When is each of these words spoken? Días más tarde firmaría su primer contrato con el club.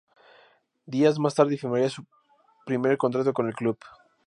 Días 0.87 1.19
más 1.19 1.35
tarde 1.35 1.57
firmaría 1.59 1.87
su 1.87 2.03
primer 2.65 2.97
contrato 2.97 3.33
con 3.35 3.45
el 3.47 3.53
club. 3.53 3.77